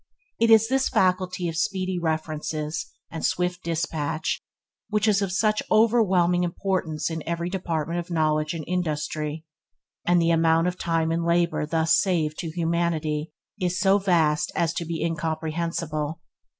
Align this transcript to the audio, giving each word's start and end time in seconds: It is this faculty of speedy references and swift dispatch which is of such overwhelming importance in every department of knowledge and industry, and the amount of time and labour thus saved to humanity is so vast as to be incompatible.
It 0.39 0.49
is 0.49 0.67
this 0.67 0.89
faculty 0.89 1.47
of 1.47 1.55
speedy 1.55 1.99
references 1.99 2.87
and 3.11 3.23
swift 3.23 3.63
dispatch 3.63 4.41
which 4.89 5.07
is 5.07 5.21
of 5.21 5.31
such 5.31 5.61
overwhelming 5.69 6.43
importance 6.43 7.11
in 7.11 7.21
every 7.27 7.51
department 7.51 7.99
of 7.99 8.09
knowledge 8.09 8.55
and 8.55 8.63
industry, 8.67 9.45
and 10.03 10.19
the 10.19 10.31
amount 10.31 10.65
of 10.67 10.79
time 10.79 11.11
and 11.11 11.23
labour 11.23 11.67
thus 11.67 11.95
saved 11.99 12.39
to 12.39 12.49
humanity 12.49 13.31
is 13.59 13.79
so 13.79 13.99
vast 13.99 14.51
as 14.55 14.73
to 14.73 14.85
be 14.85 15.03
incompatible. 15.03 16.19